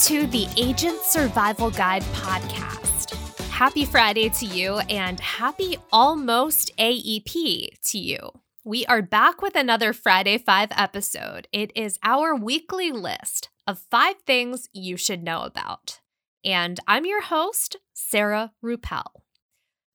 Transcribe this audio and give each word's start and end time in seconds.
to 0.00 0.26
the 0.26 0.46
Agent 0.58 1.00
Survival 1.00 1.70
Guide 1.70 2.02
podcast. 2.12 3.14
Happy 3.48 3.86
Friday 3.86 4.28
to 4.28 4.44
you 4.44 4.76
and 4.90 5.18
happy 5.20 5.78
almost 5.90 6.70
AEP 6.76 7.68
to 7.82 7.98
you. 7.98 8.18
We 8.62 8.84
are 8.86 9.00
back 9.00 9.40
with 9.40 9.56
another 9.56 9.94
Friday 9.94 10.36
5 10.36 10.68
episode. 10.76 11.48
It 11.50 11.72
is 11.74 11.98
our 12.02 12.34
weekly 12.34 12.92
list 12.92 13.48
of 13.66 13.78
five 13.90 14.16
things 14.26 14.68
you 14.74 14.98
should 14.98 15.22
know 15.22 15.42
about. 15.44 16.00
And 16.44 16.78
I'm 16.86 17.06
your 17.06 17.22
host, 17.22 17.76
Sarah 17.94 18.52
Rupel. 18.62 19.22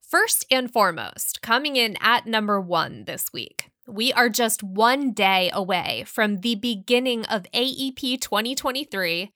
First 0.01 0.45
and 0.49 0.73
foremost, 0.73 1.43
coming 1.43 1.75
in 1.75 1.95
at 2.01 2.25
number 2.25 2.59
one 2.59 3.05
this 3.05 3.31
week, 3.31 3.69
we 3.87 4.11
are 4.13 4.29
just 4.29 4.63
one 4.63 5.11
day 5.11 5.51
away 5.53 6.05
from 6.07 6.37
the 6.37 6.55
beginning 6.55 7.23
of 7.25 7.45
AEP 7.53 8.19
2023 8.19 9.31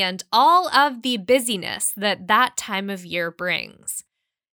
and 0.00 0.22
all 0.32 0.68
of 0.68 1.02
the 1.02 1.16
busyness 1.16 1.92
that 1.96 2.26
that 2.28 2.56
time 2.56 2.90
of 2.90 3.04
year 3.04 3.30
brings. 3.30 4.04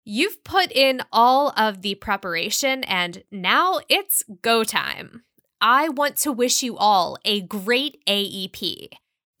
You've 0.04 0.44
put 0.44 0.70
in 0.70 1.00
all 1.12 1.52
of 1.56 1.82
the 1.82 1.94
preparation, 1.94 2.84
and 2.84 3.24
now 3.30 3.80
it's 3.88 4.22
go 4.42 4.62
time. 4.62 5.22
I 5.60 5.88
want 5.88 6.16
to 6.18 6.32
wish 6.32 6.62
you 6.62 6.76
all 6.76 7.16
a 7.24 7.40
great 7.40 8.04
AEP 8.06 8.88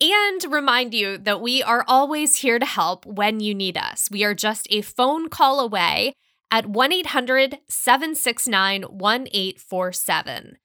and 0.00 0.44
remind 0.52 0.94
you 0.94 1.18
that 1.18 1.40
we 1.40 1.62
are 1.62 1.84
always 1.86 2.36
here 2.36 2.58
to 2.58 2.66
help 2.66 3.04
when 3.06 3.40
you 3.40 3.54
need 3.54 3.76
us. 3.76 4.08
We 4.10 4.24
are 4.24 4.34
just 4.34 4.66
a 4.70 4.80
phone 4.80 5.28
call 5.28 5.60
away 5.60 6.14
at 6.50 6.66
1 6.66 6.92
800 6.92 7.58
769 7.68 8.82
1847. 8.82 10.56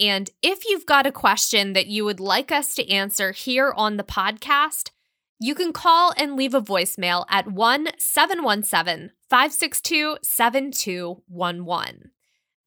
And 0.00 0.30
if 0.42 0.64
you've 0.68 0.86
got 0.86 1.06
a 1.06 1.12
question 1.12 1.72
that 1.72 1.86
you 1.86 2.04
would 2.04 2.20
like 2.20 2.52
us 2.52 2.74
to 2.76 2.88
answer 2.88 3.32
here 3.32 3.72
on 3.76 3.96
the 3.96 4.04
podcast, 4.04 4.90
you 5.40 5.54
can 5.54 5.72
call 5.72 6.12
and 6.16 6.36
leave 6.36 6.54
a 6.54 6.60
voicemail 6.60 7.24
at 7.28 7.50
1 7.50 7.88
717 7.98 9.12
562 9.28 10.18
7211. 10.22 12.10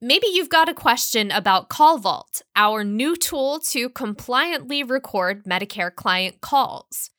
Maybe 0.04 0.28
you've 0.32 0.50
got 0.50 0.68
a 0.68 0.74
question 0.74 1.30
about 1.30 1.70
Call 1.70 2.00
Vault, 2.00 2.42
our 2.56 2.84
new 2.84 3.16
tool 3.16 3.60
to 3.68 3.88
compliantly 3.90 4.84
record 4.84 5.44
Medicare 5.46 5.94
client 5.94 6.42
calls. 6.42 7.12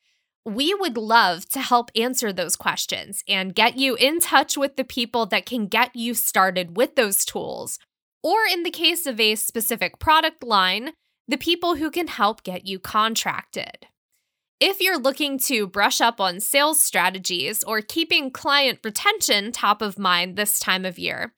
We 0.45 0.73
would 0.73 0.97
love 0.97 1.47
to 1.51 1.61
help 1.61 1.91
answer 1.95 2.33
those 2.33 2.57
questions 2.57 3.23
and 3.25 3.55
get 3.55 3.77
you 3.77 3.95
in 3.95 4.19
touch 4.19 4.57
with 4.57 4.75
the 4.75 4.83
people 4.83 5.25
that 5.27 5.45
can 5.45 5.67
get 5.67 5.95
you 5.95 6.13
started 6.13 6.75
with 6.75 6.95
those 6.95 7.23
tools. 7.23 7.79
Or 8.23 8.39
in 8.51 8.63
the 8.63 8.71
case 8.71 9.05
of 9.05 9.19
a 9.19 9.35
specific 9.35 9.99
product 9.99 10.43
line, 10.43 10.93
the 11.27 11.37
people 11.37 11.75
who 11.75 11.91
can 11.91 12.07
help 12.07 12.43
get 12.43 12.65
you 12.65 12.79
contracted. 12.79 13.87
If 14.59 14.79
you're 14.79 14.97
looking 14.97 15.37
to 15.39 15.67
brush 15.67 15.99
up 15.99 16.21
on 16.21 16.39
sales 16.39 16.79
strategies 16.79 17.63
or 17.63 17.81
keeping 17.81 18.31
client 18.31 18.79
retention 18.83 19.51
top 19.51 19.81
of 19.81 19.99
mind 19.99 20.37
this 20.37 20.57
time 20.57 20.85
of 20.85 20.97
year, 20.97 21.33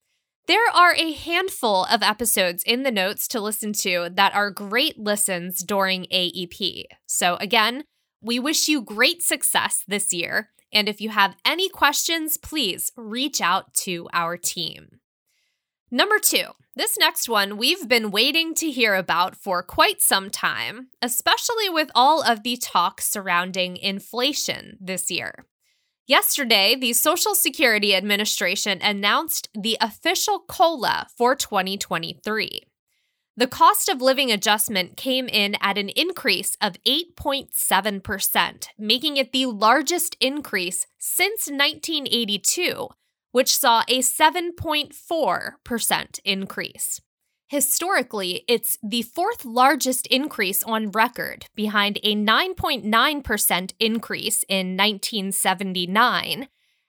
there 0.47 0.69
are 0.75 0.93
a 0.93 1.11
handful 1.11 1.85
of 1.85 2.03
episodes 2.03 2.61
in 2.63 2.83
the 2.83 2.91
notes 2.91 3.27
to 3.29 3.41
listen 3.41 3.73
to 3.73 4.09
that 4.13 4.35
are 4.35 4.51
great 4.51 4.99
listens 4.99 5.63
during 5.63 6.03
AEP. 6.13 6.83
So, 7.07 7.35
again, 7.37 7.85
we 8.21 8.37
wish 8.37 8.67
you 8.67 8.81
great 8.81 9.23
success 9.23 9.83
this 9.87 10.13
year. 10.13 10.51
And 10.71 10.87
if 10.87 11.01
you 11.01 11.09
have 11.09 11.35
any 11.43 11.67
questions, 11.67 12.37
please 12.37 12.91
reach 12.95 13.41
out 13.41 13.73
to 13.85 14.07
our 14.13 14.37
team. 14.37 14.99
Number 15.95 16.19
two, 16.19 16.47
this 16.75 16.97
next 16.97 17.29
one 17.29 17.55
we've 17.55 17.87
been 17.87 18.11
waiting 18.11 18.53
to 18.55 18.69
hear 18.69 18.95
about 18.95 19.33
for 19.33 19.63
quite 19.63 20.01
some 20.01 20.29
time, 20.29 20.89
especially 21.01 21.69
with 21.69 21.89
all 21.95 22.21
of 22.21 22.43
the 22.43 22.57
talk 22.57 22.99
surrounding 22.99 23.77
inflation 23.77 24.77
this 24.81 25.09
year. 25.09 25.45
Yesterday, 26.05 26.75
the 26.75 26.91
Social 26.91 27.33
Security 27.33 27.95
Administration 27.95 28.81
announced 28.81 29.47
the 29.57 29.77
official 29.79 30.39
COLA 30.39 31.07
for 31.15 31.33
2023. 31.33 32.63
The 33.37 33.47
cost 33.47 33.87
of 33.87 34.01
living 34.01 34.33
adjustment 34.33 34.97
came 34.97 35.29
in 35.29 35.55
at 35.61 35.77
an 35.77 35.87
increase 35.87 36.57
of 36.59 36.75
8.7%, 36.85 38.67
making 38.77 39.15
it 39.15 39.31
the 39.31 39.45
largest 39.45 40.17
increase 40.19 40.87
since 40.97 41.47
1982, 41.49 42.89
which 43.35 43.53
saw 43.53 43.83
a 43.89 43.99
7.4% 43.99 46.19
increase. 46.23 47.01
Historically, 47.49 48.45
it's 48.47 48.77
the 48.81 49.01
fourth 49.01 49.43
largest 49.43 50.07
increase 50.07 50.63
on 50.63 50.89
record, 50.91 51.47
behind 51.53 51.99
a 52.01 52.15
9.9% 52.15 53.73
increase 53.77 54.43
in 54.47 54.77
1979, 54.77 56.47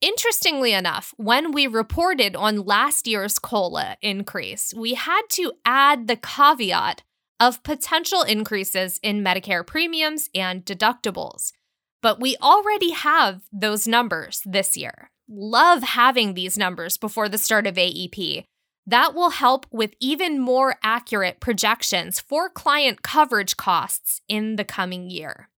Interestingly 0.00 0.72
enough, 0.72 1.12
when 1.18 1.52
we 1.52 1.66
reported 1.66 2.34
on 2.34 2.64
last 2.64 3.06
year's 3.06 3.38
COLA 3.38 3.98
increase, 4.00 4.72
we 4.74 4.94
had 4.94 5.22
to 5.32 5.52
add 5.66 6.08
the 6.08 6.16
caveat 6.16 7.02
of 7.38 7.62
potential 7.62 8.22
increases 8.22 8.98
in 9.02 9.22
Medicare 9.22 9.66
premiums 9.66 10.30
and 10.34 10.64
deductibles. 10.64 11.52
But 12.00 12.18
we 12.18 12.36
already 12.40 12.92
have 12.92 13.42
those 13.52 13.86
numbers 13.86 14.40
this 14.46 14.74
year. 14.74 15.10
Love 15.28 15.82
having 15.82 16.32
these 16.32 16.56
numbers 16.56 16.96
before 16.96 17.28
the 17.28 17.38
start 17.38 17.66
of 17.66 17.74
AEP. 17.74 18.44
That 18.86 19.14
will 19.14 19.30
help 19.30 19.66
with 19.70 19.94
even 20.00 20.40
more 20.40 20.76
accurate 20.82 21.40
projections 21.40 22.20
for 22.20 22.48
client 22.48 23.02
coverage 23.02 23.58
costs 23.58 24.22
in 24.28 24.56
the 24.56 24.64
coming 24.64 25.10
year 25.10 25.49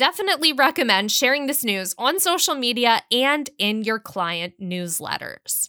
definitely 0.00 0.50
recommend 0.50 1.12
sharing 1.12 1.46
this 1.46 1.62
news 1.62 1.94
on 1.98 2.18
social 2.18 2.54
media 2.54 3.02
and 3.12 3.50
in 3.58 3.84
your 3.84 3.98
client 3.98 4.54
newsletters. 4.58 5.68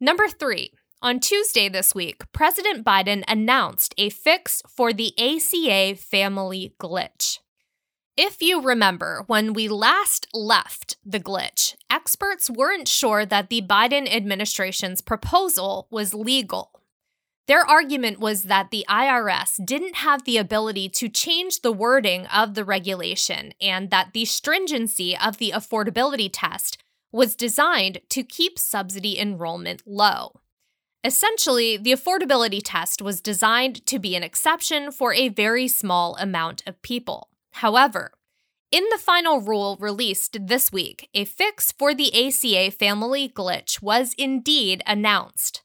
Number 0.00 0.28
three, 0.28 0.70
On 1.02 1.18
Tuesday 1.18 1.68
this 1.68 1.94
week, 1.94 2.30
President 2.32 2.84
Biden 2.84 3.24
announced 3.26 3.92
a 3.96 4.10
fix 4.10 4.62
for 4.68 4.92
the 4.92 5.12
ACA 5.18 5.96
family 5.96 6.74
glitch. 6.78 7.38
If 8.18 8.42
you 8.42 8.60
remember, 8.60 9.24
when 9.26 9.54
we 9.54 9.66
last 9.66 10.28
left 10.34 10.98
the 11.04 11.18
glitch, 11.18 11.74
experts 11.90 12.50
weren't 12.50 12.86
sure 12.86 13.24
that 13.24 13.48
the 13.48 13.62
Biden 13.62 14.06
administration's 14.14 15.00
proposal 15.00 15.88
was 15.90 16.12
legal. 16.14 16.69
Their 17.50 17.66
argument 17.66 18.20
was 18.20 18.44
that 18.44 18.70
the 18.70 18.86
IRS 18.88 19.66
didn't 19.66 19.96
have 19.96 20.22
the 20.22 20.36
ability 20.36 20.88
to 20.90 21.08
change 21.08 21.62
the 21.62 21.72
wording 21.72 22.26
of 22.26 22.54
the 22.54 22.64
regulation 22.64 23.54
and 23.60 23.90
that 23.90 24.12
the 24.12 24.24
stringency 24.24 25.18
of 25.18 25.38
the 25.38 25.50
affordability 25.52 26.30
test 26.32 26.78
was 27.10 27.34
designed 27.34 28.02
to 28.10 28.22
keep 28.22 28.56
subsidy 28.56 29.18
enrollment 29.18 29.82
low. 29.84 30.38
Essentially, 31.02 31.76
the 31.76 31.90
affordability 31.90 32.60
test 32.64 33.02
was 33.02 33.20
designed 33.20 33.84
to 33.84 33.98
be 33.98 34.14
an 34.14 34.22
exception 34.22 34.92
for 34.92 35.12
a 35.12 35.28
very 35.28 35.66
small 35.66 36.14
amount 36.20 36.62
of 36.68 36.80
people. 36.82 37.30
However, 37.54 38.12
in 38.70 38.84
the 38.92 38.98
final 38.98 39.40
rule 39.40 39.76
released 39.80 40.46
this 40.46 40.70
week, 40.70 41.08
a 41.14 41.24
fix 41.24 41.72
for 41.72 41.96
the 41.96 42.14
ACA 42.14 42.70
family 42.70 43.28
glitch 43.28 43.82
was 43.82 44.14
indeed 44.16 44.84
announced. 44.86 45.64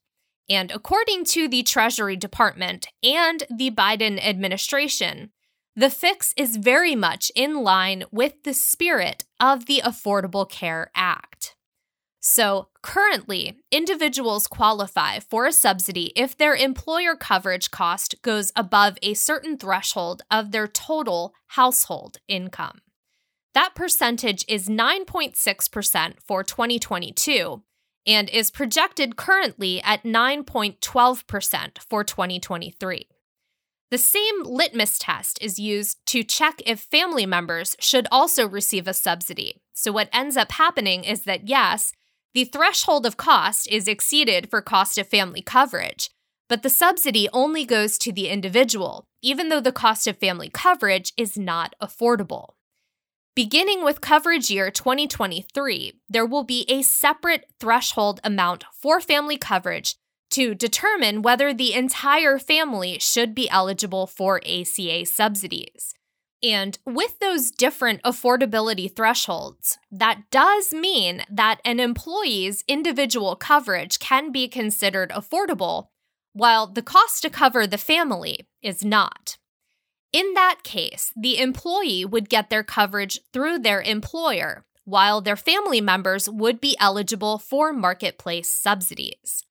And 0.50 0.72
according 0.72 1.26
to 1.26 1.48
the 1.48 1.64
Treasury 1.64 2.16
Department 2.16 2.88
and 3.02 3.44
the 3.50 3.72
Biden 3.72 4.24
administration, 4.24 5.32
the 5.76 5.90
fix 5.90 6.34
is 6.38 6.58
very 6.58 6.96
much 6.96 7.32
in 7.36 7.64
line 7.64 8.06
with 8.12 8.44
the 8.44 8.54
spirit 8.54 9.26
of 9.40 9.66
the 9.66 9.82
Affordable 9.84 10.50
Care 10.50 10.92
Act. 10.96 11.56
So, 12.22 12.70
currently, 12.82 13.58
individuals 13.72 14.48
qualify 14.48 15.20
for 15.20 15.46
a 15.46 15.52
subsidy 15.52 16.12
if 16.16 16.36
their 16.36 16.56
employer 16.56 17.16
coverage 17.16 17.70
cost 17.70 18.16
goes 18.24 18.52
above 18.56 18.98
a 19.04 19.14
certain 19.14 19.58
threshold 19.58 20.24
of 20.32 20.52
their 20.52 20.68
total 20.68 21.34
household 21.50 22.18
income. 22.28 22.80
That 23.54 23.76
percentage 23.76 24.44
is 24.48 24.68
9.6% 24.68 26.16
for 26.26 26.44
2022 26.44 27.62
and 28.06 28.30
is 28.30 28.52
projected 28.52 29.16
currently 29.16 29.82
at 29.82 30.04
9.12% 30.04 31.78
for 31.80 32.04
2023. 32.04 33.08
The 33.92 33.98
same 33.98 34.44
litmus 34.44 34.98
test 34.98 35.38
is 35.42 35.60
used 35.60 36.06
to 36.08 36.24
check 36.24 36.62
if 36.66 36.80
family 36.80 37.26
members 37.26 37.76
should 37.80 38.08
also 38.12 38.48
receive 38.48 38.88
a 38.88 38.94
subsidy. 38.94 39.62
So, 39.74 39.92
what 39.92 40.10
ends 40.12 40.36
up 40.36 40.54
happening 40.54 41.04
is 41.04 41.22
that 41.24 41.48
yes, 41.48 41.94
the 42.34 42.46
threshold 42.46 43.06
of 43.06 43.16
cost 43.16 43.68
is 43.72 43.88
exceeded 43.88 44.50
for 44.50 44.62
cost 44.62 44.98
of 44.98 45.08
family 45.08 45.42
coverage, 45.42 46.10
but 46.50 46.64
the 46.64 46.70
subsidy 46.70 47.30
only 47.32 47.64
goes 47.64 47.98
to 48.00 48.12
the 48.12 48.28
individual, 48.28 49.08
even 49.22 49.50
though 49.50 49.62
the 49.62 49.72
cost 49.72 50.08
of 50.08 50.18
family 50.18 50.50
coverage 50.50 51.14
is 51.16 51.38
not 51.38 51.76
affordable. 51.82 52.56
Beginning 53.36 53.84
with 53.84 54.00
coverage 54.00 54.50
year 54.50 54.72
2023, 54.72 55.92
there 56.08 56.26
will 56.26 56.46
be 56.46 56.66
a 56.70 56.82
separate 56.82 57.44
threshold 57.60 58.22
amount 58.24 58.64
for 58.72 59.02
family 59.02 59.36
coverage 59.36 59.98
to 60.30 60.56
determine 60.56 61.22
whether 61.22 61.54
the 61.54 61.74
entire 61.74 62.40
family 62.40 62.98
should 62.98 63.36
be 63.36 63.50
eligible 63.50 64.08
for 64.08 64.40
ACA 64.46 65.06
subsidies. 65.06 65.94
And 66.42 66.80
with 66.86 67.20
those 67.20 67.52
different 67.52 68.02
affordability 68.04 68.96
thresholds, 68.96 69.80
that 69.92 70.22
does 70.32 70.72
mean 70.72 71.24
that 71.30 71.60
an 71.66 71.82
employee's 71.82 72.64
individual 72.70 73.36
coverage 73.36 74.00
can 74.00 74.32
be 74.32 74.48
considered 74.48 75.10
affordable, 75.10 75.88
while 76.32 76.68
the 76.68 76.82
cost 76.82 77.22
to 77.24 77.30
cover 77.30 77.68
the 77.68 77.78
family 77.78 78.48
is 78.62 78.86
not. 78.86 79.36
In 80.14 80.34
that 80.34 80.60
case, 80.64 81.12
the 81.16 81.40
employee 81.40 82.06
would 82.06 82.30
get 82.30 82.50
their 82.50 82.64
coverage 82.64 83.20
through 83.34 83.60
their 83.60 83.82
employer, 83.82 84.66
while 84.86 85.20
their 85.20 85.36
family 85.36 85.82
members 85.82 86.30
would 86.30 86.62
be 86.62 86.78
eligible 86.80 87.38
for 87.38 87.74
marketplace 87.74 88.50
subsidies. 88.50 89.44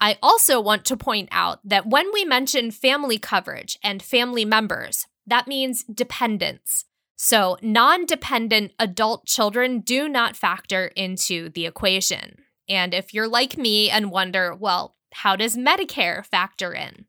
I 0.00 0.18
also 0.20 0.60
want 0.60 0.84
to 0.86 0.96
point 0.96 1.28
out 1.30 1.60
that 1.62 1.86
when 1.86 2.12
we 2.12 2.24
mention 2.24 2.72
family 2.72 3.18
coverage 3.18 3.78
and 3.84 4.02
family 4.02 4.44
members, 4.44 5.06
that 5.26 5.46
means 5.46 5.84
dependents. 5.84 6.86
So, 7.14 7.56
non 7.62 8.04
dependent 8.04 8.72
adult 8.80 9.26
children 9.26 9.78
do 9.78 10.08
not 10.08 10.34
factor 10.34 10.86
into 10.96 11.50
the 11.50 11.66
equation. 11.66 12.38
And 12.68 12.92
if 12.92 13.14
you're 13.14 13.28
like 13.28 13.56
me 13.56 13.90
and 13.90 14.10
wonder, 14.10 14.54
well, 14.54 14.96
how 15.12 15.36
does 15.36 15.56
Medicare 15.56 16.26
factor 16.26 16.72
in? 16.72 17.06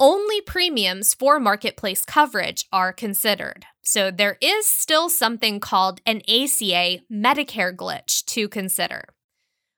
Only 0.00 0.40
premiums 0.40 1.12
for 1.12 1.40
marketplace 1.40 2.04
coverage 2.04 2.66
are 2.72 2.92
considered. 2.92 3.66
So, 3.82 4.12
there 4.12 4.38
is 4.40 4.64
still 4.64 5.08
something 5.08 5.58
called 5.58 6.00
an 6.06 6.18
ACA 6.28 7.00
Medicare 7.12 7.74
glitch 7.74 8.24
to 8.26 8.48
consider. 8.48 9.06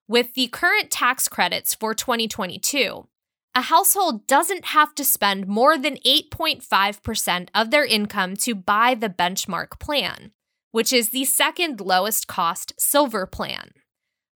With 0.06 0.34
the 0.34 0.48
current 0.48 0.90
tax 0.90 1.26
credits 1.26 1.74
for 1.74 1.94
2022, 1.94 3.06
a 3.54 3.62
household 3.62 4.26
doesn't 4.26 4.66
have 4.66 4.94
to 4.96 5.04
spend 5.04 5.46
more 5.46 5.78
than 5.78 5.96
8.5% 6.06 7.48
of 7.54 7.70
their 7.70 7.86
income 7.86 8.36
to 8.36 8.54
buy 8.54 8.94
the 8.94 9.08
benchmark 9.08 9.78
plan, 9.80 10.32
which 10.70 10.92
is 10.92 11.10
the 11.10 11.24
second 11.24 11.80
lowest 11.80 12.26
cost 12.26 12.74
silver 12.78 13.24
plan. 13.24 13.70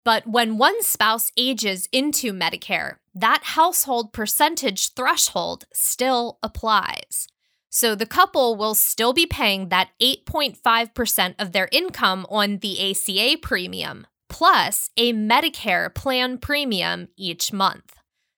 But 0.05 0.27
when 0.27 0.59
one 0.59 0.83
spouse 0.83 1.31
ages 1.37 1.89
into 1.93 2.33
Medicare, 2.33 2.97
that 3.15 3.43
household 3.43 4.13
percentage 4.13 4.95
threshold 4.95 5.65
still 5.73 6.39
applies. 6.43 7.29
So 7.71 7.95
the 7.95 8.07
couple 8.07 8.57
will 8.57 8.75
still 8.75 9.13
be 9.13 9.27
paying 9.27 9.69
that 9.69 9.91
8.5% 10.01 11.35
of 11.39 11.53
their 11.53 11.69
income 11.73 12.27
on 12.29 12.59
the 12.59 12.91
ACA 12.91 13.39
premium, 13.41 14.07
plus 14.29 14.91
a 14.97 15.13
Medicare 15.13 15.95
plan 15.95 16.37
premium 16.39 17.09
each 17.17 17.53
month. 17.53 17.95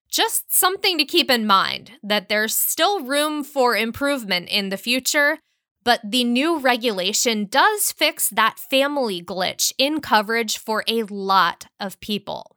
Just 0.09 0.57
something 0.57 0.99
to 0.99 1.05
keep 1.05 1.31
in 1.31 1.47
mind 1.47 1.93
that 2.03 2.29
there's 2.29 2.57
still 2.57 3.01
room 3.01 3.43
for 3.43 3.77
improvement 3.77 4.49
in 4.49 4.69
the 4.69 4.77
future, 4.77 5.39
but 5.85 6.01
the 6.03 6.25
new 6.25 6.59
regulation 6.59 7.45
does 7.45 7.93
fix 7.93 8.29
that 8.31 8.59
family 8.59 9.23
glitch 9.23 9.73
in 9.79 10.01
coverage 10.01 10.59
for 10.59 10.83
a 10.89 11.03
lot 11.05 11.67
of 11.79 12.01
people. 12.01 12.57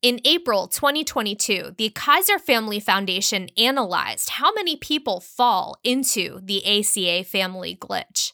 In 0.00 0.20
April 0.24 0.66
2022, 0.66 1.76
the 1.78 1.90
Kaiser 1.90 2.38
Family 2.38 2.80
Foundation 2.80 3.48
analyzed 3.56 4.30
how 4.30 4.52
many 4.52 4.76
people 4.76 5.20
fall 5.20 5.78
into 5.82 6.40
the 6.42 6.62
ACA 6.66 7.24
family 7.24 7.76
glitch. 7.76 8.32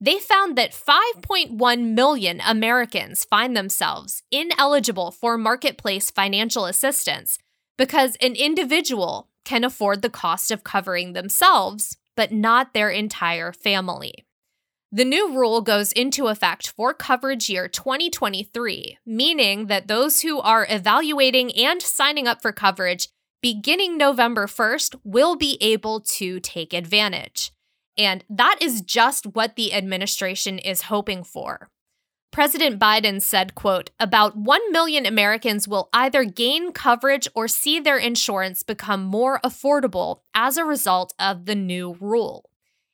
They 0.00 0.18
found 0.18 0.56
that 0.56 0.70
5.1 0.70 1.94
million 1.94 2.40
Americans 2.46 3.24
find 3.24 3.56
themselves 3.56 4.22
ineligible 4.30 5.10
for 5.10 5.36
marketplace 5.36 6.08
financial 6.08 6.66
assistance 6.66 7.36
because 7.76 8.16
an 8.20 8.34
individual 8.34 9.28
can 9.44 9.64
afford 9.64 10.02
the 10.02 10.10
cost 10.10 10.52
of 10.52 10.62
covering 10.62 11.14
themselves, 11.14 11.96
but 12.18 12.32
not 12.32 12.74
their 12.74 12.90
entire 12.90 13.52
family. 13.52 14.26
The 14.90 15.04
new 15.04 15.32
rule 15.38 15.60
goes 15.60 15.92
into 15.92 16.26
effect 16.26 16.72
for 16.76 16.92
coverage 16.92 17.48
year 17.48 17.68
2023, 17.68 18.98
meaning 19.06 19.66
that 19.68 19.86
those 19.86 20.22
who 20.22 20.40
are 20.40 20.66
evaluating 20.68 21.54
and 21.56 21.80
signing 21.80 22.26
up 22.26 22.42
for 22.42 22.50
coverage 22.50 23.08
beginning 23.40 23.96
November 23.96 24.48
1st 24.48 24.96
will 25.04 25.36
be 25.36 25.58
able 25.60 26.00
to 26.00 26.40
take 26.40 26.74
advantage. 26.74 27.52
And 27.96 28.24
that 28.28 28.58
is 28.60 28.80
just 28.80 29.24
what 29.24 29.54
the 29.54 29.72
administration 29.72 30.58
is 30.58 30.82
hoping 30.82 31.22
for. 31.22 31.68
President 32.30 32.78
Biden 32.78 33.20
said, 33.20 33.54
quote, 33.54 33.90
about 33.98 34.36
1 34.36 34.72
million 34.72 35.06
Americans 35.06 35.66
will 35.66 35.88
either 35.92 36.24
gain 36.24 36.72
coverage 36.72 37.26
or 37.34 37.48
see 37.48 37.80
their 37.80 37.96
insurance 37.96 38.62
become 38.62 39.02
more 39.04 39.40
affordable 39.44 40.20
as 40.34 40.56
a 40.56 40.64
result 40.64 41.14
of 41.18 41.46
the 41.46 41.54
new 41.54 41.96
rule. 42.00 42.50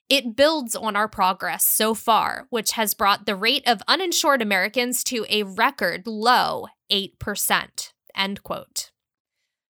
It 0.08 0.36
builds 0.36 0.76
on 0.76 0.96
our 0.96 1.08
progress 1.08 1.64
so 1.64 1.94
far, 1.94 2.46
which 2.50 2.72
has 2.72 2.94
brought 2.94 3.26
the 3.26 3.36
rate 3.36 3.66
of 3.66 3.82
uninsured 3.88 4.42
Americans 4.42 5.02
to 5.04 5.26
a 5.28 5.42
record 5.42 6.06
low 6.06 6.66
8%. 6.92 7.92
End 8.16 8.42
quote. 8.42 8.90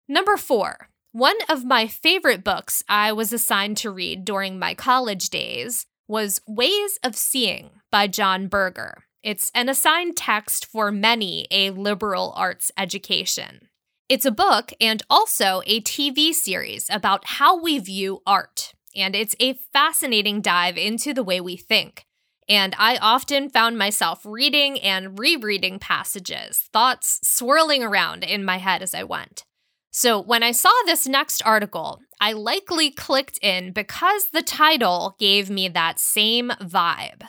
Number 0.08 0.36
four, 0.36 0.88
one 1.12 1.36
of 1.48 1.64
my 1.64 1.86
favorite 1.86 2.44
books 2.44 2.82
I 2.88 3.12
was 3.12 3.32
assigned 3.32 3.76
to 3.78 3.90
read 3.90 4.24
during 4.24 4.58
my 4.58 4.74
college 4.74 5.30
days 5.30 5.86
was 6.06 6.40
Ways 6.46 6.98
of 7.02 7.16
Seeing 7.16 7.70
by 7.90 8.08
John 8.08 8.48
Berger. 8.48 9.04
It's 9.24 9.50
an 9.54 9.70
assigned 9.70 10.18
text 10.18 10.66
for 10.66 10.92
many 10.92 11.46
a 11.50 11.70
liberal 11.70 12.34
arts 12.36 12.70
education. 12.76 13.68
It's 14.06 14.26
a 14.26 14.30
book 14.30 14.70
and 14.82 15.02
also 15.08 15.62
a 15.64 15.80
TV 15.80 16.34
series 16.34 16.90
about 16.90 17.24
how 17.24 17.58
we 17.58 17.78
view 17.78 18.20
art, 18.26 18.74
and 18.94 19.16
it's 19.16 19.34
a 19.40 19.54
fascinating 19.72 20.42
dive 20.42 20.76
into 20.76 21.14
the 21.14 21.22
way 21.22 21.40
we 21.40 21.56
think. 21.56 22.04
And 22.50 22.74
I 22.78 22.98
often 22.98 23.48
found 23.48 23.78
myself 23.78 24.20
reading 24.26 24.78
and 24.80 25.18
rereading 25.18 25.78
passages, 25.78 26.68
thoughts 26.70 27.18
swirling 27.22 27.82
around 27.82 28.24
in 28.24 28.44
my 28.44 28.58
head 28.58 28.82
as 28.82 28.94
I 28.94 29.04
went. 29.04 29.44
So 29.90 30.20
when 30.20 30.42
I 30.42 30.52
saw 30.52 30.72
this 30.84 31.06
next 31.06 31.40
article, 31.46 32.00
I 32.20 32.32
likely 32.32 32.90
clicked 32.90 33.38
in 33.40 33.72
because 33.72 34.26
the 34.34 34.42
title 34.42 35.16
gave 35.18 35.48
me 35.48 35.68
that 35.68 35.98
same 35.98 36.50
vibe. 36.60 37.22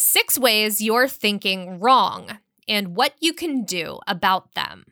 Six 0.00 0.38
ways 0.38 0.80
you're 0.80 1.08
thinking 1.08 1.80
wrong 1.80 2.38
and 2.68 2.94
what 2.94 3.14
you 3.18 3.32
can 3.32 3.64
do 3.64 3.98
about 4.06 4.54
them. 4.54 4.84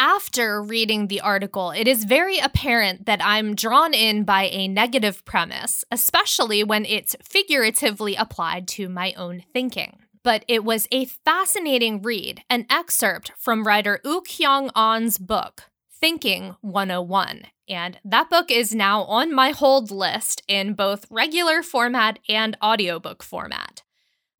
After 0.00 0.60
reading 0.60 1.06
the 1.06 1.20
article, 1.20 1.70
it 1.70 1.86
is 1.86 2.02
very 2.02 2.40
apparent 2.40 3.06
that 3.06 3.24
I'm 3.24 3.54
drawn 3.54 3.94
in 3.94 4.24
by 4.24 4.48
a 4.50 4.66
negative 4.66 5.24
premise, 5.24 5.84
especially 5.92 6.64
when 6.64 6.84
it's 6.84 7.14
figuratively 7.22 8.16
applied 8.16 8.66
to 8.70 8.88
my 8.88 9.12
own 9.12 9.44
thinking. 9.52 9.98
But 10.24 10.44
it 10.48 10.64
was 10.64 10.88
a 10.90 11.04
fascinating 11.04 12.02
read, 12.02 12.42
an 12.50 12.66
excerpt 12.68 13.30
from 13.38 13.64
writer 13.64 14.00
Woo 14.04 14.22
Kyung 14.22 14.72
Ahn's 14.74 15.18
book, 15.18 15.70
Thinking 15.88 16.56
101. 16.62 17.42
And 17.68 18.00
that 18.04 18.28
book 18.28 18.50
is 18.50 18.74
now 18.74 19.04
on 19.04 19.32
my 19.32 19.50
hold 19.50 19.92
list 19.92 20.42
in 20.48 20.74
both 20.74 21.06
regular 21.10 21.62
format 21.62 22.18
and 22.28 22.56
audiobook 22.60 23.22
format. 23.22 23.84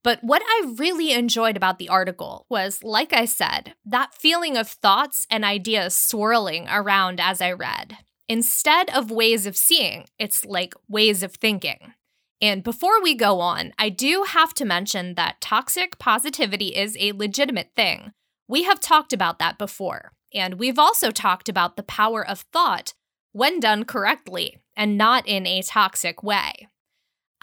But 0.06 0.22
what 0.22 0.40
I 0.46 0.72
really 0.78 1.10
enjoyed 1.10 1.56
about 1.56 1.80
the 1.80 1.88
article 1.88 2.46
was, 2.48 2.84
like 2.84 3.12
I 3.12 3.24
said, 3.24 3.74
that 3.84 4.14
feeling 4.14 4.56
of 4.56 4.68
thoughts 4.68 5.26
and 5.32 5.44
ideas 5.44 5.96
swirling 5.96 6.68
around 6.68 7.18
as 7.18 7.40
I 7.40 7.50
read. 7.50 7.98
Instead 8.28 8.88
of 8.90 9.10
ways 9.10 9.46
of 9.46 9.56
seeing, 9.56 10.04
it's 10.16 10.44
like 10.44 10.74
ways 10.88 11.24
of 11.24 11.34
thinking. 11.34 11.94
And 12.40 12.62
before 12.62 13.02
we 13.02 13.16
go 13.16 13.40
on, 13.40 13.72
I 13.80 13.88
do 13.88 14.24
have 14.28 14.54
to 14.54 14.64
mention 14.64 15.16
that 15.16 15.40
toxic 15.40 15.98
positivity 15.98 16.68
is 16.68 16.96
a 17.00 17.10
legitimate 17.10 17.72
thing. 17.74 18.12
We 18.46 18.62
have 18.62 18.78
talked 18.78 19.12
about 19.12 19.40
that 19.40 19.58
before. 19.58 20.12
And 20.32 20.54
we've 20.54 20.78
also 20.78 21.10
talked 21.10 21.48
about 21.48 21.76
the 21.76 21.82
power 21.82 22.24
of 22.24 22.44
thought 22.52 22.94
when 23.32 23.58
done 23.58 23.84
correctly 23.84 24.58
and 24.76 24.96
not 24.96 25.26
in 25.26 25.48
a 25.48 25.62
toxic 25.62 26.22
way. 26.22 26.68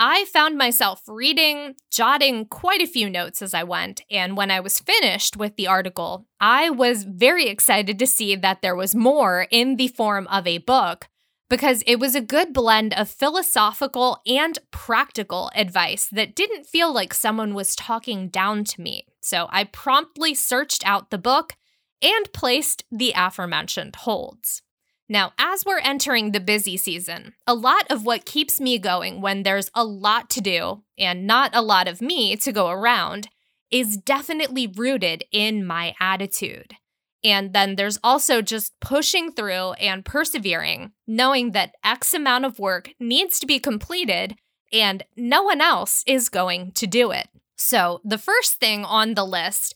I 0.05 0.25
found 0.25 0.57
myself 0.57 1.03
reading, 1.07 1.75
jotting 1.89 2.47
quite 2.47 2.81
a 2.81 2.85
few 2.85 3.09
notes 3.09 3.41
as 3.41 3.53
I 3.53 3.63
went, 3.63 4.01
and 4.11 4.35
when 4.35 4.51
I 4.51 4.59
was 4.59 4.81
finished 4.81 5.37
with 5.37 5.55
the 5.55 5.67
article, 5.67 6.27
I 6.41 6.69
was 6.69 7.05
very 7.05 7.47
excited 7.47 7.97
to 7.97 8.05
see 8.05 8.35
that 8.35 8.61
there 8.61 8.75
was 8.75 8.93
more 8.93 9.47
in 9.49 9.77
the 9.77 9.87
form 9.87 10.27
of 10.27 10.45
a 10.45 10.57
book 10.57 11.07
because 11.49 11.83
it 11.87 12.01
was 12.01 12.15
a 12.15 12.21
good 12.21 12.51
blend 12.51 12.93
of 12.95 13.07
philosophical 13.07 14.19
and 14.27 14.59
practical 14.71 15.49
advice 15.55 16.09
that 16.11 16.35
didn't 16.35 16.67
feel 16.67 16.93
like 16.93 17.13
someone 17.13 17.53
was 17.53 17.73
talking 17.73 18.27
down 18.27 18.65
to 18.65 18.81
me. 18.81 19.05
So 19.21 19.47
I 19.51 19.63
promptly 19.63 20.33
searched 20.33 20.85
out 20.85 21.11
the 21.11 21.17
book 21.17 21.55
and 22.01 22.25
placed 22.33 22.83
the 22.91 23.13
aforementioned 23.15 23.95
holds. 23.95 24.62
Now, 25.09 25.33
as 25.37 25.65
we're 25.65 25.79
entering 25.79 26.31
the 26.31 26.39
busy 26.39 26.77
season, 26.77 27.33
a 27.45 27.53
lot 27.53 27.85
of 27.89 28.05
what 28.05 28.25
keeps 28.25 28.59
me 28.59 28.79
going 28.79 29.21
when 29.21 29.43
there's 29.43 29.69
a 29.75 29.83
lot 29.83 30.29
to 30.31 30.41
do 30.41 30.83
and 30.97 31.27
not 31.27 31.51
a 31.53 31.61
lot 31.61 31.87
of 31.87 32.01
me 32.01 32.35
to 32.37 32.51
go 32.51 32.69
around 32.69 33.27
is 33.69 33.97
definitely 33.97 34.67
rooted 34.67 35.25
in 35.31 35.65
my 35.65 35.93
attitude. 35.99 36.75
And 37.23 37.53
then 37.53 37.75
there's 37.75 37.99
also 38.03 38.41
just 38.41 38.73
pushing 38.79 39.31
through 39.31 39.73
and 39.73 40.05
persevering, 40.05 40.91
knowing 41.07 41.51
that 41.51 41.73
X 41.83 42.13
amount 42.13 42.45
of 42.45 42.59
work 42.59 42.91
needs 42.99 43.39
to 43.39 43.47
be 43.47 43.59
completed 43.59 44.35
and 44.71 45.03
no 45.15 45.43
one 45.43 45.61
else 45.61 46.03
is 46.07 46.29
going 46.29 46.71
to 46.73 46.87
do 46.87 47.11
it. 47.11 47.29
So, 47.55 48.01
the 48.03 48.17
first 48.17 48.55
thing 48.59 48.83
on 48.83 49.13
the 49.13 49.25
list 49.25 49.75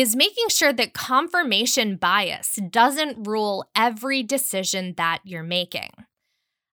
is 0.00 0.14
making 0.14 0.48
sure 0.48 0.72
that 0.72 0.94
confirmation 0.94 1.96
bias 1.96 2.56
doesn't 2.70 3.26
rule 3.26 3.68
every 3.74 4.22
decision 4.22 4.94
that 4.96 5.18
you're 5.24 5.42
making. 5.42 5.90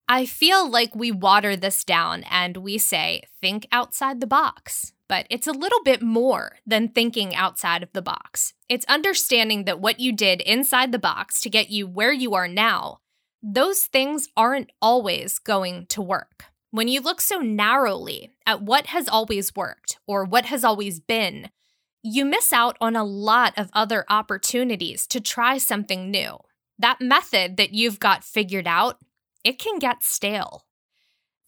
I 0.09 0.26
feel 0.26 0.69
like 0.69 0.97
we 0.97 1.12
water 1.12 1.55
this 1.55 1.85
down 1.85 2.25
and 2.25 2.57
we 2.57 2.79
say, 2.79 3.23
think 3.41 3.69
outside 3.71 4.21
the 4.21 4.26
box. 4.26 4.93
But 5.09 5.29
it's 5.31 5.47
a 5.47 5.52
little 5.52 5.83
bit 5.85 6.02
more 6.02 6.57
than 6.67 6.88
thinking 6.88 7.33
outside 7.33 7.85
of 7.85 7.93
the 7.93 8.02
box. 8.02 8.55
It's 8.69 8.85
understanding 8.87 9.67
that 9.67 9.81
what 9.81 10.00
you 10.00 10.12
did 10.12 10.41
inside 10.41 10.91
the 10.91 10.99
box 10.99 11.41
to 11.43 11.50
get 11.50 11.71
you 11.71 11.87
where 11.87 12.12
you 12.12 12.35
are 12.35 12.49
now, 12.49 12.99
those 13.41 13.83
things 13.83 14.26
aren't 14.37 14.73
always 14.81 15.38
going 15.38 15.87
to 15.91 16.02
work. 16.02 16.47
When 16.73 16.88
you 16.88 17.00
look 17.00 17.21
so 17.21 17.38
narrowly 17.38 18.33
at 18.47 18.62
what 18.62 18.87
has 18.87 19.09
always 19.09 19.55
worked 19.55 20.00
or 20.09 20.25
what 20.25 20.47
has 20.47 20.64
always 20.64 20.99
been, 20.99 21.50
you 22.02 22.25
miss 22.25 22.52
out 22.52 22.76
on 22.80 22.97
a 22.97 23.04
lot 23.04 23.56
of 23.56 23.71
other 23.73 24.04
opportunities 24.09 25.06
to 25.06 25.21
try 25.21 25.59
something 25.59 26.11
new. 26.11 26.38
That 26.78 27.00
method 27.00 27.56
that 27.59 27.73
you've 27.73 28.00
got 28.00 28.25
figured 28.25 28.66
out, 28.66 28.99
it 29.44 29.59
can 29.59 29.78
get 29.78 30.02
stale. 30.02 30.64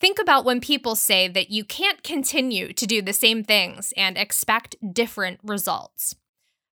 Think 0.00 0.18
about 0.20 0.44
when 0.44 0.61
people 0.61 0.96
say 0.96 1.28
that 1.28 1.50
you 1.50 1.64
can't 1.64 2.02
continue 2.02 2.73
to 2.73 2.87
do 2.87 3.02
the 3.02 3.12
same 3.12 3.42
things 3.42 3.92
and 3.96 4.16
expect 4.16 4.76
different 4.92 5.40
results. 5.42 6.14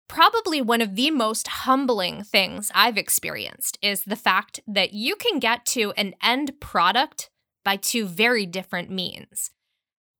Probably 0.07 0.61
one 0.61 0.81
of 0.81 0.95
the 0.95 1.09
most 1.09 1.47
humbling 1.47 2.23
things 2.23 2.69
I've 2.75 2.97
experienced 2.97 3.79
is 3.81 4.03
the 4.03 4.17
fact 4.17 4.59
that 4.67 4.93
you 4.93 5.15
can 5.15 5.39
get 5.39 5.65
to 5.67 5.93
an 5.95 6.15
end 6.21 6.59
product 6.59 7.29
by 7.63 7.77
two 7.77 8.05
very 8.05 8.45
different 8.45 8.89
means. 8.89 9.51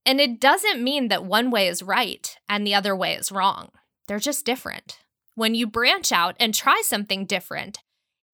And 0.06 0.20
it 0.20 0.40
doesn't 0.40 0.84
mean 0.84 1.10
that 1.10 1.26
one 1.26 1.52
way 1.52 1.68
is 1.68 1.84
right 1.84 2.36
and 2.50 2.66
the 2.66 2.74
other 2.74 2.96
way 2.96 3.14
is 3.14 3.32
wrong. 3.32 3.70
They're 4.08 4.20
just 4.20 4.46
different. 4.46 5.00
When 5.36 5.56
you 5.56 5.68
branch 5.68 6.12
out 6.12 6.36
and 6.40 6.54
try 6.54 6.82
something 6.84 7.26
different, 7.26 7.80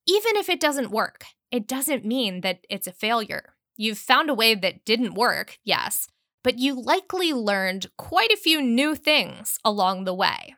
even 0.08 0.36
if 0.38 0.50
it 0.50 0.60
doesn't 0.60 0.92
work, 0.92 1.26
it 1.52 1.68
doesn't 1.68 2.06
mean 2.06 2.42
that 2.42 2.66
it's 2.70 2.88
a 2.88 2.92
failure. 2.94 3.54
You've 3.76 3.98
found 3.98 4.30
a 4.30 4.34
way 4.34 4.56
that 4.56 4.86
didn't 4.86 5.14
work, 5.14 5.60
yes, 5.64 6.08
but 6.44 6.58
you 6.58 6.82
likely 6.82 7.34
learned 7.34 7.88
quite 7.98 8.32
a 8.32 8.38
few 8.38 8.62
new 8.62 8.96
things 8.96 9.60
along 9.64 10.06
the 10.06 10.14
way. 10.14 10.56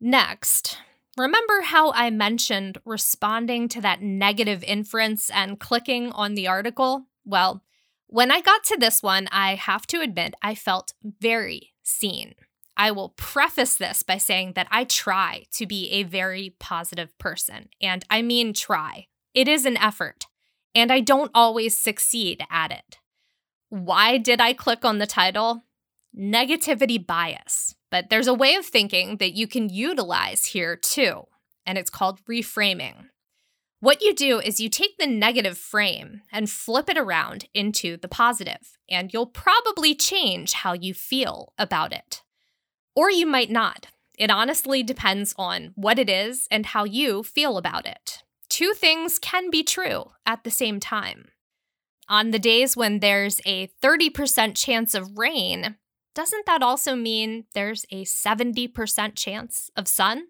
Next, 0.00 0.78
remember 1.18 1.60
how 1.62 1.92
I 1.92 2.10
mentioned 2.10 2.78
responding 2.84 3.68
to 3.68 3.80
that 3.82 4.00
negative 4.00 4.62
inference 4.62 5.28
and 5.30 5.60
clicking 5.60 6.12
on 6.12 6.34
the 6.34 6.48
article? 6.48 7.06
Well, 7.24 7.62
when 8.10 8.32
I 8.32 8.40
got 8.40 8.64
to 8.64 8.76
this 8.76 9.02
one, 9.02 9.28
I 9.30 9.54
have 9.54 9.86
to 9.88 10.00
admit 10.00 10.34
I 10.42 10.56
felt 10.56 10.94
very 11.02 11.72
seen. 11.84 12.34
I 12.76 12.90
will 12.90 13.10
preface 13.10 13.76
this 13.76 14.02
by 14.02 14.18
saying 14.18 14.54
that 14.54 14.66
I 14.70 14.84
try 14.84 15.44
to 15.52 15.66
be 15.66 15.90
a 15.92 16.02
very 16.02 16.56
positive 16.58 17.16
person, 17.18 17.68
and 17.80 18.04
I 18.10 18.22
mean 18.22 18.52
try. 18.52 19.06
It 19.32 19.46
is 19.46 19.64
an 19.64 19.76
effort, 19.76 20.26
and 20.74 20.90
I 20.90 21.00
don't 21.00 21.30
always 21.34 21.78
succeed 21.78 22.44
at 22.50 22.72
it. 22.72 22.98
Why 23.68 24.18
did 24.18 24.40
I 24.40 24.54
click 24.54 24.84
on 24.84 24.98
the 24.98 25.06
title? 25.06 25.64
Negativity 26.18 27.04
bias. 27.04 27.76
But 27.92 28.10
there's 28.10 28.26
a 28.26 28.34
way 28.34 28.56
of 28.56 28.66
thinking 28.66 29.18
that 29.18 29.34
you 29.34 29.46
can 29.46 29.68
utilize 29.68 30.46
here 30.46 30.74
too, 30.74 31.26
and 31.64 31.78
it's 31.78 31.90
called 31.90 32.24
reframing. 32.24 33.09
What 33.80 34.02
you 34.02 34.14
do 34.14 34.40
is 34.40 34.60
you 34.60 34.68
take 34.68 34.98
the 34.98 35.06
negative 35.06 35.56
frame 35.56 36.20
and 36.30 36.50
flip 36.50 36.90
it 36.90 36.98
around 36.98 37.46
into 37.54 37.96
the 37.96 38.08
positive, 38.08 38.76
and 38.90 39.10
you'll 39.10 39.24
probably 39.24 39.94
change 39.94 40.52
how 40.52 40.74
you 40.74 40.92
feel 40.92 41.54
about 41.56 41.94
it. 41.94 42.22
Or 42.94 43.10
you 43.10 43.24
might 43.24 43.50
not. 43.50 43.86
It 44.18 44.30
honestly 44.30 44.82
depends 44.82 45.34
on 45.38 45.72
what 45.76 45.98
it 45.98 46.10
is 46.10 46.46
and 46.50 46.66
how 46.66 46.84
you 46.84 47.22
feel 47.22 47.56
about 47.56 47.86
it. 47.86 48.22
Two 48.50 48.74
things 48.74 49.18
can 49.18 49.48
be 49.48 49.62
true 49.62 50.10
at 50.26 50.44
the 50.44 50.50
same 50.50 50.78
time. 50.78 51.28
On 52.06 52.32
the 52.32 52.38
days 52.38 52.76
when 52.76 52.98
there's 52.98 53.40
a 53.46 53.70
30% 53.82 54.56
chance 54.56 54.94
of 54.94 55.16
rain, 55.16 55.76
doesn't 56.14 56.44
that 56.44 56.62
also 56.62 56.94
mean 56.94 57.44
there's 57.54 57.86
a 57.90 58.04
70% 58.04 59.16
chance 59.16 59.70
of 59.74 59.88
sun? 59.88 60.24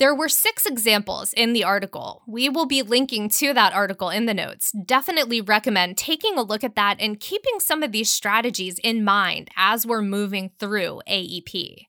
There 0.00 0.14
were 0.14 0.30
six 0.30 0.64
examples 0.64 1.34
in 1.34 1.52
the 1.52 1.62
article. 1.62 2.22
We 2.26 2.48
will 2.48 2.64
be 2.64 2.80
linking 2.80 3.28
to 3.28 3.52
that 3.52 3.74
article 3.74 4.08
in 4.08 4.24
the 4.24 4.32
notes. 4.32 4.72
Definitely 4.86 5.42
recommend 5.42 5.98
taking 5.98 6.38
a 6.38 6.42
look 6.42 6.64
at 6.64 6.74
that 6.74 6.96
and 6.98 7.20
keeping 7.20 7.60
some 7.60 7.82
of 7.82 7.92
these 7.92 8.10
strategies 8.10 8.78
in 8.78 9.04
mind 9.04 9.50
as 9.58 9.86
we're 9.86 10.00
moving 10.00 10.52
through 10.58 11.02
AEP. 11.06 11.84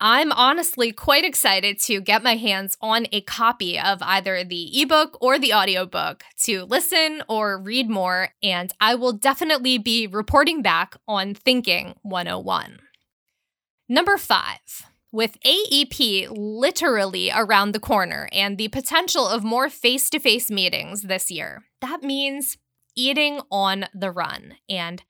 I'm 0.00 0.32
honestly 0.32 0.90
quite 0.90 1.24
excited 1.24 1.78
to 1.82 2.00
get 2.00 2.24
my 2.24 2.34
hands 2.34 2.76
on 2.80 3.06
a 3.12 3.20
copy 3.20 3.78
of 3.78 4.02
either 4.02 4.42
the 4.42 4.82
ebook 4.82 5.16
or 5.20 5.38
the 5.38 5.54
audiobook 5.54 6.24
to 6.42 6.64
listen 6.64 7.22
or 7.28 7.62
read 7.62 7.88
more, 7.88 8.30
and 8.42 8.72
I 8.80 8.96
will 8.96 9.12
definitely 9.12 9.78
be 9.78 10.08
reporting 10.08 10.62
back 10.62 10.96
on 11.06 11.32
Thinking 11.32 11.94
101. 12.02 12.80
Number 13.88 14.16
five, 14.16 14.88
with 15.16 15.40
AEP 15.40 16.28
literally 16.30 17.30
around 17.34 17.72
the 17.72 17.80
corner 17.80 18.28
and 18.32 18.58
the 18.58 18.68
potential 18.68 19.26
of 19.26 19.42
more 19.42 19.70
face 19.70 20.10
to 20.10 20.18
face 20.18 20.50
meetings 20.50 21.00
this 21.00 21.30
year, 21.30 21.64
that 21.80 22.02
means 22.02 22.58
eating 22.94 23.40
on 23.50 23.86
the 23.94 24.10
run. 24.10 24.56
And 24.68 25.02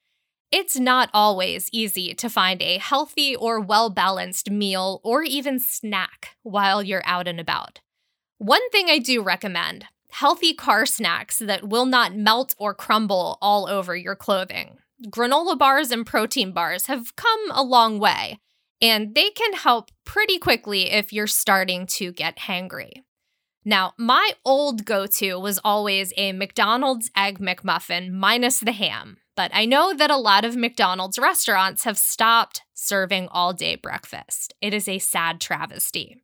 it's 0.52 0.78
not 0.78 1.10
always 1.12 1.68
easy 1.72 2.14
to 2.14 2.30
find 2.30 2.62
a 2.62 2.78
healthy 2.78 3.34
or 3.34 3.58
well 3.58 3.90
balanced 3.90 4.48
meal 4.48 5.00
or 5.02 5.24
even 5.24 5.58
snack 5.58 6.36
while 6.44 6.84
you're 6.84 7.02
out 7.04 7.26
and 7.26 7.40
about. 7.40 7.80
One 8.38 8.70
thing 8.70 8.86
I 8.88 9.00
do 9.00 9.24
recommend 9.24 9.86
healthy 10.12 10.54
car 10.54 10.86
snacks 10.86 11.40
that 11.40 11.68
will 11.68 11.84
not 11.84 12.14
melt 12.14 12.54
or 12.58 12.74
crumble 12.74 13.38
all 13.42 13.68
over 13.68 13.96
your 13.96 14.14
clothing. 14.14 14.78
Granola 15.08 15.58
bars 15.58 15.90
and 15.90 16.06
protein 16.06 16.52
bars 16.52 16.86
have 16.86 17.16
come 17.16 17.50
a 17.50 17.62
long 17.62 17.98
way, 17.98 18.38
and 18.80 19.14
they 19.14 19.30
can 19.30 19.54
help 19.54 19.90
pretty 20.04 20.38
quickly 20.38 20.90
if 20.90 21.12
you're 21.12 21.26
starting 21.26 21.86
to 21.86 22.12
get 22.12 22.38
hangry. 22.38 23.02
Now, 23.64 23.94
my 23.98 24.32
old 24.44 24.84
go 24.84 25.06
to 25.06 25.40
was 25.40 25.58
always 25.64 26.12
a 26.16 26.32
McDonald's 26.32 27.10
Egg 27.16 27.40
McMuffin 27.40 28.12
minus 28.12 28.60
the 28.60 28.72
ham, 28.72 29.16
but 29.34 29.50
I 29.52 29.64
know 29.64 29.92
that 29.92 30.10
a 30.10 30.16
lot 30.16 30.44
of 30.44 30.56
McDonald's 30.56 31.18
restaurants 31.18 31.82
have 31.82 31.98
stopped 31.98 32.62
serving 32.74 33.26
all 33.28 33.52
day 33.52 33.74
breakfast. 33.74 34.54
It 34.60 34.72
is 34.72 34.88
a 34.88 35.00
sad 35.00 35.40
travesty. 35.40 36.22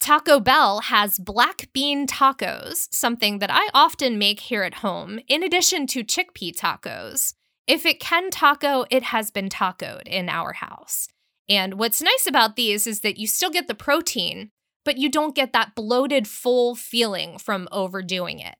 Taco 0.00 0.38
Bell 0.38 0.80
has 0.80 1.18
black 1.18 1.68
bean 1.72 2.06
tacos, 2.06 2.88
something 2.92 3.38
that 3.38 3.50
I 3.50 3.70
often 3.74 4.18
make 4.18 4.38
here 4.38 4.62
at 4.62 4.74
home, 4.74 5.18
in 5.28 5.42
addition 5.42 5.86
to 5.88 6.04
chickpea 6.04 6.54
tacos. 6.54 7.34
If 7.66 7.86
it 7.86 8.00
can 8.00 8.30
taco, 8.30 8.84
it 8.90 9.04
has 9.04 9.30
been 9.30 9.48
tacoed 9.48 10.06
in 10.06 10.28
our 10.28 10.52
house. 10.52 11.08
And 11.48 11.74
what's 11.74 12.02
nice 12.02 12.26
about 12.26 12.56
these 12.56 12.86
is 12.86 13.00
that 13.00 13.18
you 13.18 13.26
still 13.26 13.50
get 13.50 13.68
the 13.68 13.74
protein, 13.74 14.50
but 14.84 14.98
you 14.98 15.10
don't 15.10 15.34
get 15.34 15.52
that 15.52 15.74
bloated, 15.74 16.26
full 16.26 16.74
feeling 16.74 17.38
from 17.38 17.68
overdoing 17.70 18.38
it. 18.38 18.56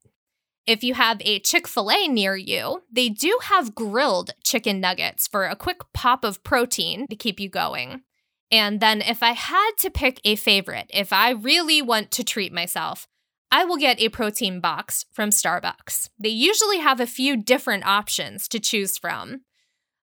If 0.66 0.82
you 0.82 0.94
have 0.94 1.18
a 1.20 1.40
Chick 1.40 1.68
fil 1.68 1.90
A 1.90 2.08
near 2.08 2.36
you, 2.36 2.82
they 2.90 3.10
do 3.10 3.38
have 3.44 3.74
grilled 3.74 4.30
chicken 4.42 4.80
nuggets 4.80 5.28
for 5.28 5.44
a 5.44 5.56
quick 5.56 5.80
pop 5.92 6.24
of 6.24 6.42
protein 6.42 7.06
to 7.08 7.16
keep 7.16 7.38
you 7.38 7.50
going. 7.50 8.02
And 8.50 8.80
then, 8.80 9.02
if 9.02 9.22
I 9.22 9.32
had 9.32 9.72
to 9.78 9.90
pick 9.90 10.20
a 10.24 10.36
favorite, 10.36 10.90
if 10.90 11.12
I 11.12 11.30
really 11.30 11.82
want 11.82 12.10
to 12.12 12.24
treat 12.24 12.52
myself, 12.52 13.06
I 13.50 13.64
will 13.64 13.76
get 13.76 14.00
a 14.00 14.08
protein 14.08 14.60
box 14.60 15.04
from 15.12 15.30
Starbucks. 15.30 16.08
They 16.18 16.30
usually 16.30 16.78
have 16.78 17.00
a 17.00 17.06
few 17.06 17.36
different 17.36 17.86
options 17.86 18.48
to 18.48 18.60
choose 18.60 18.96
from. 18.96 19.42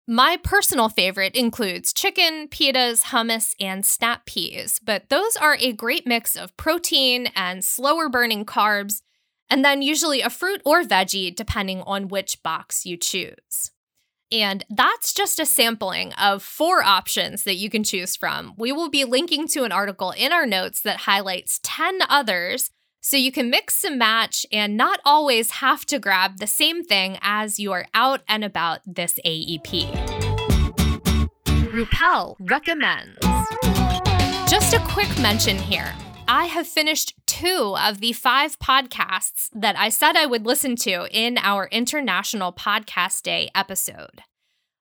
My 0.08 0.38
personal 0.44 0.90
favorite 0.90 1.36
includes 1.36 1.94
chicken, 1.94 2.48
pitas, 2.48 3.04
hummus, 3.06 3.54
and 3.60 3.86
snap 3.86 4.26
peas, 4.26 4.80
but 4.84 5.10
those 5.10 5.36
are 5.36 5.56
a 5.60 5.74
great 5.74 6.08
mix 6.08 6.36
of 6.36 6.58
protein 6.58 7.28
and 7.36 7.64
slower 7.64 8.10
burning 8.10 8.44
carbs, 8.44 9.04
and 9.48 9.64
then 9.64 9.84
usually 9.84 10.22
a 10.22 10.30
fruit 10.30 10.62
or 10.66 10.82
veggie 10.82 11.36
depending 11.36 11.82
on 11.84 12.08
which 12.08 12.42
box 12.42 12.86
you 12.86 12.98
choose. 12.98 13.72
And 14.32 14.66
that's 14.70 15.14
just 15.14 15.40
a 15.40 15.46
sampling 15.46 16.14
of 16.14 16.42
four 16.42 16.82
options 16.82 17.44
that 17.44 17.58
you 17.58 17.70
can 17.70 17.84
choose 17.84 18.16
from. 18.16 18.54
We 18.58 18.72
will 18.72 18.90
be 18.90 19.04
linking 19.04 19.48
to 19.50 19.66
an 19.66 19.72
article 19.72 20.12
in 20.12 20.32
our 20.32 20.48
notes 20.48 20.82
that 20.82 21.02
highlights 21.02 21.60
10 21.64 22.00
others 22.10 22.72
so 23.02 23.18
you 23.18 23.32
can 23.32 23.50
mix 23.50 23.84
and 23.84 23.98
match 23.98 24.46
and 24.52 24.78
not 24.78 25.00
always 25.04 25.52
have 25.52 25.86
to 25.88 26.00
grab 26.00 26.38
the 26.38 26.48
same 26.48 26.84
thing 26.84 27.18
as 27.22 27.60
you 27.60 27.72
are 27.72 27.88
out 27.94 28.22
and 28.28 28.44
about 28.44 28.82
this 28.86 29.20
AEP. 29.26 29.92
Rupel 31.72 32.36
recommends. 32.40 33.18
Just 34.50 34.74
a 34.74 34.80
quick 34.88 35.10
mention 35.20 35.58
here. 35.58 35.94
I 36.28 36.46
have 36.46 36.68
finished 36.68 37.16
two 37.26 37.76
of 37.82 38.00
the 38.00 38.14
five 38.14 38.60
podcasts 38.60 39.50
that 39.54 39.78
I 39.78 39.90
said 39.90 40.16
I 40.16 40.28
would 40.28 40.46
listen 40.46 40.76
to 40.78 41.08
in 41.12 41.38
our 41.40 41.68
International 41.72 42.54
Podcast 42.54 43.24
Day 43.24 43.50
episode. 43.56 44.22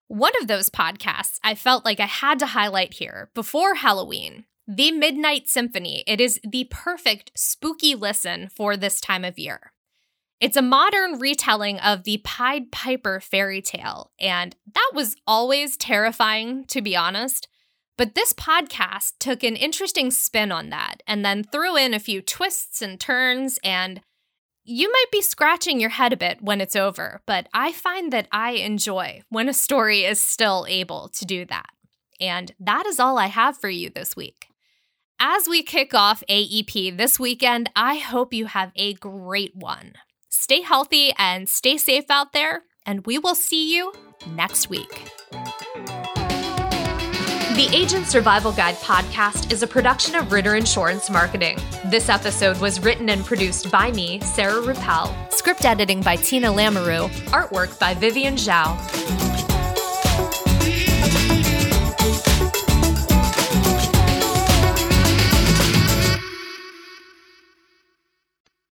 One 0.08 0.32
of 0.40 0.48
those 0.48 0.68
podcasts 0.68 1.38
I 1.42 1.54
felt 1.54 1.84
like 1.84 2.00
I 2.00 2.06
had 2.06 2.38
to 2.40 2.46
highlight 2.46 2.94
here 2.94 3.30
before 3.34 3.76
Halloween 3.76 4.44
the 4.72 4.92
Midnight 4.92 5.48
Symphony. 5.48 6.04
It 6.06 6.20
is 6.20 6.38
the 6.44 6.68
perfect 6.70 7.32
spooky 7.34 7.96
listen 7.96 8.48
for 8.48 8.76
this 8.76 9.00
time 9.00 9.24
of 9.24 9.36
year. 9.36 9.72
It's 10.38 10.56
a 10.56 10.62
modern 10.62 11.18
retelling 11.18 11.80
of 11.80 12.04
the 12.04 12.18
Pied 12.22 12.70
Piper 12.70 13.18
fairy 13.18 13.60
tale, 13.60 14.12
and 14.20 14.54
that 14.72 14.92
was 14.94 15.16
always 15.26 15.76
terrifying, 15.76 16.66
to 16.66 16.80
be 16.80 16.94
honest. 16.94 17.48
But 17.98 18.14
this 18.14 18.32
podcast 18.32 19.14
took 19.18 19.42
an 19.42 19.56
interesting 19.56 20.12
spin 20.12 20.52
on 20.52 20.70
that 20.70 21.02
and 21.04 21.24
then 21.24 21.42
threw 21.42 21.76
in 21.76 21.92
a 21.92 21.98
few 21.98 22.22
twists 22.22 22.80
and 22.80 23.00
turns, 23.00 23.58
and 23.64 24.00
you 24.62 24.90
might 24.90 25.10
be 25.10 25.20
scratching 25.20 25.80
your 25.80 25.90
head 25.90 26.12
a 26.12 26.16
bit 26.16 26.42
when 26.42 26.60
it's 26.60 26.76
over, 26.76 27.22
but 27.26 27.48
I 27.52 27.72
find 27.72 28.12
that 28.12 28.28
I 28.30 28.52
enjoy 28.52 29.22
when 29.30 29.48
a 29.48 29.52
story 29.52 30.04
is 30.04 30.20
still 30.20 30.64
able 30.68 31.08
to 31.08 31.24
do 31.24 31.44
that. 31.46 31.70
And 32.20 32.52
that 32.60 32.86
is 32.86 33.00
all 33.00 33.18
I 33.18 33.26
have 33.26 33.58
for 33.58 33.68
you 33.68 33.90
this 33.90 34.14
week. 34.14 34.49
As 35.22 35.46
we 35.46 35.62
kick 35.62 35.92
off 35.92 36.22
AEP 36.30 36.96
this 36.96 37.20
weekend, 37.20 37.70
I 37.76 37.96
hope 37.96 38.32
you 38.32 38.46
have 38.46 38.72
a 38.74 38.94
great 38.94 39.54
one. 39.54 39.92
Stay 40.30 40.62
healthy 40.62 41.12
and 41.18 41.46
stay 41.46 41.76
safe 41.76 42.06
out 42.08 42.32
there, 42.32 42.62
and 42.86 43.04
we 43.04 43.18
will 43.18 43.34
see 43.34 43.70
you 43.76 43.92
next 44.34 44.70
week. 44.70 45.10
The 47.52 47.68
Agent 47.70 48.06
Survival 48.06 48.52
Guide 48.52 48.76
podcast 48.76 49.52
is 49.52 49.62
a 49.62 49.66
production 49.66 50.14
of 50.14 50.32
Ritter 50.32 50.56
Insurance 50.56 51.10
Marketing. 51.10 51.58
This 51.84 52.08
episode 52.08 52.58
was 52.58 52.80
written 52.80 53.10
and 53.10 53.22
produced 53.22 53.70
by 53.70 53.92
me, 53.92 54.20
Sarah 54.20 54.62
Rupel. 54.62 55.14
Script 55.30 55.66
editing 55.66 56.00
by 56.00 56.16
Tina 56.16 56.48
Lamoureux. 56.48 57.10
Artwork 57.26 57.78
by 57.78 57.92
Vivian 57.92 58.36
Zhao. 58.36 59.29